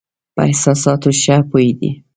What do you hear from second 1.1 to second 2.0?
ښه پوهېدی.